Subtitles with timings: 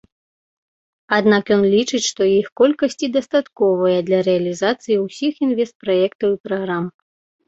[1.17, 6.89] Аднак ён лічыць, што іх колькасці дастатковая для рэалізацыі ўсіх інвестпраектаў і праграм.